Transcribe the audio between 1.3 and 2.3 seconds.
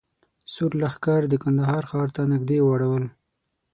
کندهار ښار ته